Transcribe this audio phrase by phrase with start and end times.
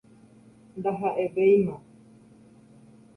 [0.77, 1.75] Ndaha'evéima